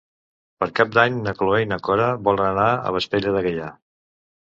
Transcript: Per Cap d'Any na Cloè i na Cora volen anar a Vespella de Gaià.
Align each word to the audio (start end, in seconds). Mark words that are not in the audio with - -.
Per 0.63 0.67
Cap 0.79 0.95
d'Any 0.95 1.19
na 1.27 1.35
Cloè 1.43 1.61
i 1.65 1.69
na 1.75 1.79
Cora 1.89 2.09
volen 2.31 2.45
anar 2.51 2.67
a 2.91 2.99
Vespella 2.99 3.39
de 3.41 3.49
Gaià. 3.51 3.73